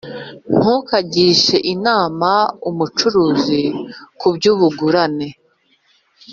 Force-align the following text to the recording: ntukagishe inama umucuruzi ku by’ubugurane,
ntukagishe 0.57 1.57
inama 1.73 2.31
umucuruzi 2.69 3.61
ku 4.19 4.27
by’ubugurane, 4.35 5.27